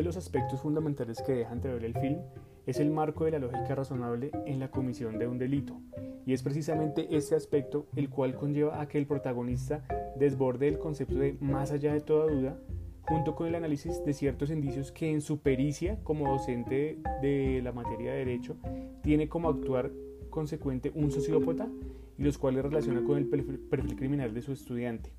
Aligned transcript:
los 0.00 0.16
aspectos 0.16 0.60
fundamentales 0.60 1.20
que 1.20 1.32
deja 1.32 1.52
entrever 1.52 1.84
el 1.84 1.92
film 1.94 2.20
es 2.66 2.80
el 2.80 2.90
marco 2.90 3.24
de 3.24 3.32
la 3.32 3.38
lógica 3.38 3.74
razonable 3.74 4.30
en 4.46 4.60
la 4.60 4.70
comisión 4.70 5.18
de 5.18 5.26
un 5.26 5.38
delito, 5.38 5.80
y 6.24 6.32
es 6.32 6.42
precisamente 6.42 7.08
este 7.14 7.34
aspecto 7.34 7.86
el 7.96 8.08
cual 8.08 8.34
conlleva 8.34 8.80
a 8.80 8.88
que 8.88 8.98
el 8.98 9.06
protagonista 9.06 9.84
desborde 10.16 10.68
el 10.68 10.78
concepto 10.78 11.16
de 11.16 11.36
más 11.40 11.72
allá 11.72 11.92
de 11.92 12.00
toda 12.00 12.32
duda, 12.32 12.56
junto 13.02 13.34
con 13.34 13.48
el 13.48 13.56
análisis 13.56 14.04
de 14.04 14.14
ciertos 14.14 14.50
indicios 14.50 14.92
que 14.92 15.10
en 15.10 15.20
su 15.20 15.40
pericia 15.40 15.98
como 16.04 16.30
docente 16.30 16.98
de 17.20 17.60
la 17.62 17.72
materia 17.72 18.12
de 18.12 18.18
derecho 18.18 18.56
tiene 19.02 19.28
como 19.28 19.48
actuar 19.48 19.90
consecuente 20.30 20.92
un 20.94 21.10
sociópata 21.10 21.68
y 22.16 22.22
los 22.22 22.38
cuales 22.38 22.62
relaciona 22.62 23.02
con 23.02 23.18
el 23.18 23.26
perfil 23.26 23.96
criminal 23.96 24.32
de 24.32 24.42
su 24.42 24.52
estudiante. 24.52 25.10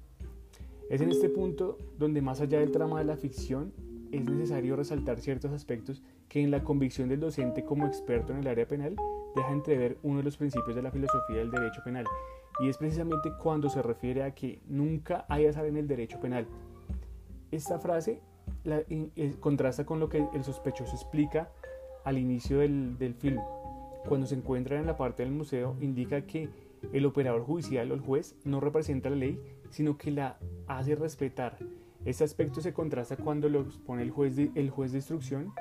Es 0.89 1.01
en 1.01 1.11
este 1.11 1.29
punto 1.29 1.77
donde 1.97 2.21
más 2.21 2.39
allá 2.39 2.59
del 2.59 2.71
trama 2.71 2.99
de 2.99 3.05
la 3.05 3.17
ficción 3.17 3.73
es 4.13 4.25
necesario 4.25 4.75
resaltar 4.75 5.19
ciertos 5.19 5.51
aspectos 5.51 6.03
que 6.29 6.41
en 6.41 6.51
la 6.51 6.63
convicción 6.63 7.09
del 7.09 7.19
docente 7.19 7.65
como 7.65 7.87
experto 7.87 8.31
en 8.31 8.39
el 8.39 8.47
área 8.47 8.67
penal 8.67 8.95
deja 9.35 9.51
entrever 9.51 9.97
uno 10.03 10.19
de 10.19 10.23
los 10.23 10.37
principios 10.37 10.75
de 10.75 10.83
la 10.83 10.91
filosofía 10.91 11.37
del 11.37 11.51
derecho 11.51 11.81
penal, 11.83 12.05
y 12.59 12.69
es 12.69 12.77
precisamente 12.77 13.31
cuando 13.41 13.69
se 13.69 13.81
refiere 13.81 14.23
a 14.23 14.35
que 14.35 14.61
nunca 14.67 15.25
hay 15.27 15.47
azar 15.47 15.65
en 15.65 15.77
el 15.77 15.87
derecho 15.87 16.19
penal. 16.19 16.45
Esta 17.51 17.79
frase 17.79 18.21
la, 18.63 18.83
eh, 18.89 19.35
contrasta 19.39 19.85
con 19.85 19.99
lo 19.99 20.09
que 20.09 20.25
el 20.33 20.43
sospechoso 20.43 20.95
explica 20.95 21.49
al 22.03 22.17
inicio 22.17 22.59
del, 22.59 22.97
del 22.97 23.15
film. 23.15 23.41
Cuando 24.07 24.27
se 24.27 24.35
encuentra 24.35 24.77
en 24.77 24.85
la 24.85 24.97
parte 24.97 25.23
del 25.23 25.31
museo, 25.31 25.75
indica 25.81 26.25
que 26.27 26.49
el 26.91 27.05
operador 27.05 27.43
judicial 27.43 27.91
o 27.91 27.95
el 27.95 28.01
juez 28.01 28.35
no 28.43 28.59
representa 28.59 29.09
la 29.09 29.15
ley, 29.15 29.39
sino 29.69 29.97
que 29.97 30.11
la 30.11 30.37
hace 30.67 30.95
respetar 30.95 31.57
este 32.05 32.23
aspecto 32.23 32.61
se 32.61 32.73
contrasta 32.73 33.15
cuando 33.15 33.49
lo 33.49 33.61
expone 33.61 34.03
el 34.03 34.11
juez 34.11 34.35
de, 34.35 34.51
instrucción, 34.97 35.53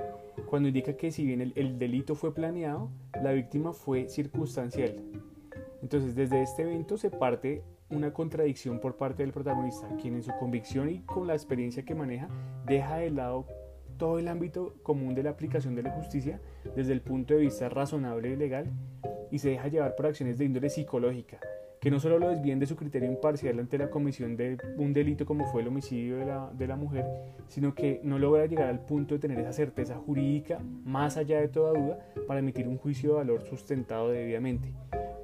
cuando 0.46 0.68
indica 0.68 0.96
que 0.96 1.10
si 1.10 1.24
bien 1.24 1.40
el, 1.40 1.52
el 1.56 1.78
delito 1.78 2.14
fue 2.14 2.34
planeado, 2.34 2.90
la 3.22 3.32
víctima 3.32 3.72
fue 3.72 4.08
circunstancial. 4.08 4.96
Entonces, 5.82 6.14
desde 6.14 6.42
este 6.42 6.62
evento 6.62 6.96
se 6.96 7.10
parte 7.10 7.62
una 7.90 8.12
contradicción 8.12 8.80
por 8.80 8.96
parte 8.96 9.22
del 9.22 9.32
protagonista, 9.32 9.88
quien 10.00 10.14
en 10.14 10.22
su 10.22 10.32
convicción 10.38 10.88
y 10.88 11.00
con 11.00 11.26
la 11.26 11.34
experiencia 11.34 11.84
que 11.84 11.94
maneja, 11.94 12.28
deja 12.66 12.96
de 12.96 13.10
lado 13.10 13.46
todo 13.98 14.18
el 14.18 14.28
ámbito 14.28 14.74
común 14.82 15.14
de 15.14 15.22
la 15.22 15.30
aplicación 15.30 15.74
de 15.74 15.82
la 15.82 15.90
justicia 15.90 16.40
desde 16.74 16.92
el 16.92 17.02
punto 17.02 17.34
de 17.34 17.40
vista 17.40 17.68
razonable 17.68 18.30
y 18.30 18.36
legal 18.36 18.72
y 19.30 19.38
se 19.38 19.50
deja 19.50 19.68
llevar 19.68 19.94
por 19.94 20.06
acciones 20.06 20.38
de 20.38 20.44
índole 20.44 20.70
psicológica, 20.70 21.38
que 21.82 21.90
no 21.90 21.98
solo 21.98 22.20
lo 22.20 22.30
desvíen 22.30 22.60
de 22.60 22.66
su 22.66 22.76
criterio 22.76 23.10
imparcial 23.10 23.58
ante 23.58 23.76
la 23.76 23.90
comisión 23.90 24.36
de 24.36 24.56
un 24.76 24.92
delito 24.92 25.26
como 25.26 25.50
fue 25.50 25.62
el 25.62 25.68
homicidio 25.68 26.16
de 26.16 26.26
la, 26.26 26.48
de 26.56 26.68
la, 26.68 26.76
mujer, 26.76 27.04
sino 27.48 27.74
que 27.74 28.00
no 28.04 28.20
logra 28.20 28.46
llegar 28.46 28.68
al 28.68 28.84
punto 28.86 29.14
de 29.16 29.18
tener 29.18 29.40
esa 29.40 29.52
certeza 29.52 29.96
jurídica 29.96 30.60
más 30.84 31.16
allá 31.16 31.40
de 31.40 31.48
toda 31.48 31.72
duda 31.72 31.98
para 32.28 32.38
emitir 32.38 32.68
un 32.68 32.78
juicio 32.78 33.10
de 33.10 33.16
valor 33.16 33.42
sustentado 33.42 34.12
debidamente. 34.12 34.72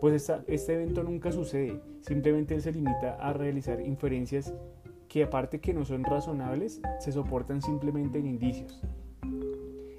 Pues 0.01 0.15
esta, 0.15 0.43
este 0.49 0.75
evento 0.75 1.05
nunca 1.05 1.31
sucede, 1.31 1.81
simplemente 2.01 2.57
él 2.57 2.61
se 2.61 2.73
limita 2.73 3.15
a 3.21 3.33
realizar 3.33 3.81
inferencias 3.81 4.53
que 5.07 5.23
aparte 5.23 5.61
que 5.61 5.73
no 5.73 5.85
son 5.85 6.03
razonables, 6.03 6.83
se 6.99 7.13
soportan 7.13 7.63
simplemente 7.63 8.19
en 8.19 8.27
indicios. 8.27 8.83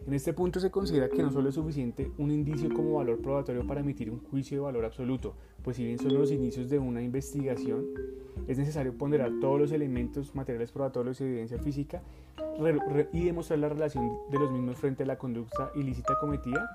En 0.10 0.16
este 0.16 0.34
punto 0.34 0.60
se 0.60 0.72
considera 0.72 1.08
que 1.08 1.22
no 1.22 1.32
solo 1.32 1.50
es 1.50 1.54
suficiente 1.54 2.12
un 2.18 2.32
indicio 2.32 2.74
como 2.74 2.94
valor 2.96 3.22
probatorio 3.22 3.68
para 3.68 3.82
emitir 3.82 4.10
un 4.10 4.20
juicio 4.20 4.58
de 4.58 4.64
valor 4.64 4.84
absoluto, 4.84 5.36
pues 5.64 5.78
si 5.78 5.86
bien 5.86 6.00
son 6.00 6.16
los 6.16 6.32
inicios 6.32 6.68
de 6.68 6.80
una 6.80 7.04
investigación, 7.04 7.86
es 8.48 8.58
necesario 8.58 8.98
ponderar 8.98 9.32
todos 9.40 9.60
los 9.60 9.72
elementos 9.72 10.34
materiales 10.34 10.72
probatorios 10.72 11.22
y 11.22 11.26
evidencia 11.26 11.60
física 11.60 12.02
y 13.14 13.24
demostrar 13.24 13.60
la 13.60 13.70
relación 13.70 14.10
de 14.32 14.40
los 14.40 14.52
mismos 14.52 14.78
frente 14.78 15.04
a 15.04 15.06
la 15.06 15.20
conducta 15.20 15.70
ilícita 15.76 16.16
cometida, 16.20 16.68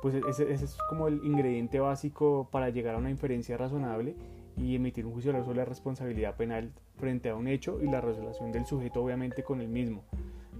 pues 0.00 0.14
ese, 0.14 0.52
ese, 0.52 0.66
es 0.66 0.78
como 0.88 1.08
el 1.08 1.16
ingrediente 1.24 1.80
básico 1.80 2.48
para 2.52 2.70
llegar 2.70 2.94
a 2.94 2.98
una 2.98 3.10
inferencia 3.10 3.56
razonable 3.56 4.14
y 4.56 4.76
emitir 4.76 5.04
un 5.04 5.14
juicio 5.14 5.30
de 5.30 5.38
valor 5.38 5.46
sobre 5.46 5.58
la 5.58 5.64
responsabilidad 5.64 6.36
penal 6.36 6.70
frente 6.96 7.28
a 7.28 7.34
un 7.34 7.48
hecho 7.48 7.80
y 7.82 7.90
la 7.90 8.00
resolución 8.00 8.52
del 8.52 8.66
sujeto 8.66 9.02
obviamente 9.02 9.42
con 9.42 9.60
el 9.60 9.66
mismo 9.66 10.04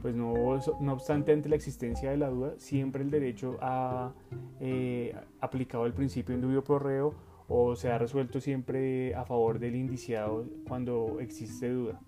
pues 0.00 0.14
no, 0.14 0.58
no 0.80 0.92
obstante 0.92 1.32
ante 1.32 1.48
la 1.48 1.56
existencia 1.56 2.10
de 2.10 2.16
la 2.16 2.28
duda, 2.28 2.54
siempre 2.58 3.02
el 3.02 3.10
derecho 3.10 3.58
ha 3.60 4.12
eh, 4.60 5.14
aplicado 5.40 5.86
el 5.86 5.92
principio 5.92 6.34
indubio 6.34 6.62
pro 6.62 6.78
reo 6.78 7.14
o 7.48 7.74
se 7.76 7.90
ha 7.90 7.98
resuelto 7.98 8.40
siempre 8.40 9.14
a 9.14 9.24
favor 9.24 9.58
del 9.58 9.74
indiciado 9.74 10.46
cuando 10.66 11.18
existe 11.20 11.70
duda. 11.70 12.00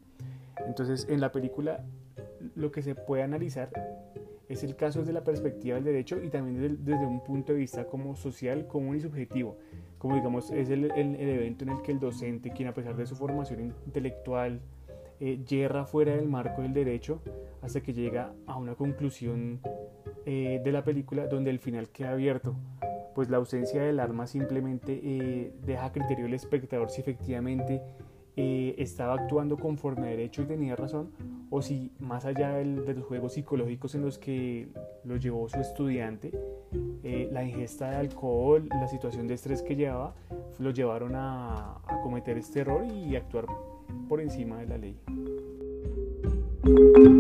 Entonces, 0.67 1.07
en 1.09 1.21
la 1.21 1.33
película 1.33 1.85
lo 2.55 2.71
que 2.71 2.83
se 2.83 2.95
puede 2.95 3.23
analizar 3.23 3.71
es 4.49 4.65
el 4.65 4.77
caso 4.77 5.01
desde 5.01 5.13
la 5.13 5.23
perspectiva 5.23 5.77
del 5.77 5.85
derecho 5.85 6.23
y 6.23 6.29
también 6.29 6.85
desde, 6.85 7.07
un 7.07 7.23
punto 7.23 7.53
de 7.53 7.61
vista 7.61 7.87
como 7.87 8.17
social, 8.17 8.67
común 8.67 8.97
y 8.97 9.01
subjetivo. 9.01 9.57
Como 9.99 10.17
digamos, 10.17 10.51
es 10.51 10.71
el, 10.71 10.91
el, 10.91 11.15
el 11.15 11.29
evento 11.29 11.65
en 11.65 11.71
el 11.71 11.83
que 11.83 11.93
el 11.93 12.01
docente, 12.01 12.51
quien 12.51 12.69
a 12.69 12.75
pesar 12.75 12.97
de 12.97 13.07
su 13.07 13.15
formación 13.15 13.75
intelectual, 13.87 14.61
eh, 15.23 15.45
yerra 15.47 15.85
fuera 15.85 16.17
del 16.17 16.29
marco 16.29 16.63
del 16.63 16.73
derecho 16.73 17.21
hasta 17.61 17.83
que 17.83 17.93
llega 17.93 18.33
a 18.47 18.57
una 18.57 18.75
conclusión 18.75 19.61
eh, 20.25 20.63
de 20.65 20.73
la 20.73 20.83
película 20.83 21.27
donde 21.27 21.51
el 21.51 21.59
final 21.59 21.91
queda 21.91 22.13
abierto, 22.13 22.55
pues 23.15 23.29
la 23.29 23.37
ausencia 23.37 23.83
del 23.83 24.01
arma 24.01 24.27
simplemente 24.27 24.99
eh, 25.03 25.53
deja 25.63 25.85
a 25.85 25.93
criterio 25.93 26.25
del 26.25 26.33
espectador 26.33 26.89
si 26.89 27.03
efectivamente 27.03 27.83
estaba 28.37 29.13
actuando 29.13 29.59
conforme 29.59 30.07
a 30.07 30.11
derecho 30.13 30.41
y 30.41 30.47
tenía 30.47 30.75
razón, 30.75 31.11
o 31.51 31.61
si 31.61 31.93
más 31.99 32.25
allá 32.25 32.53
de 32.55 32.95
los 32.95 33.05
juegos 33.05 33.35
psicológicos 33.35 33.95
en 33.95 34.01
los 34.01 34.17
que 34.17 34.69
lo 35.05 35.17
llevó 35.17 35.47
su 35.47 35.61
estudiante, 35.61 36.33
la 37.03 37.45
ingesta 37.45 37.91
de 37.91 37.97
alcohol, 37.97 38.67
la 38.71 38.89
situación 38.89 39.27
de 39.27 39.35
estrés 39.35 39.61
que 39.61 39.77
llevaba, 39.77 40.15
lo 40.59 40.71
llevaron 40.71 41.13
a 41.17 41.83
cometer 42.03 42.39
este 42.39 42.61
error 42.61 42.87
y 42.87 43.15
actuar 43.15 43.45
por 44.09 44.21
encima 44.21 44.59
de 44.59 44.67
la 44.67 44.79
ley. 44.79 44.99
Thank 46.65 46.99
you. 46.99 47.20